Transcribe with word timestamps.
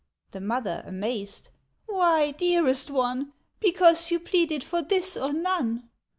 The 0.31 0.41
mother, 0.41 0.81
amazed: 0.87 1.49
"Why, 1.85 2.31
dearest 2.31 2.89
one, 2.89 3.33
Because 3.59 4.09
you 4.09 4.19
pleaded 4.19 4.63
for 4.63 4.81
this 4.81 5.15
or 5.15 5.31
none!" 5.31 5.91